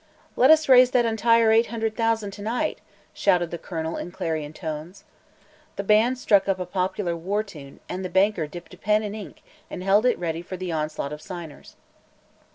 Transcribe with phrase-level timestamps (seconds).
[0.35, 2.79] "Let us raise that entire eight hundred thousand to night!"
[3.13, 5.03] shouted the Colonel, in clarion tones.
[5.37, 9.03] Then the band struck up a popular war tune, and the banker dipped a pen
[9.03, 11.75] in ink and held it ready for the onslaught of signers.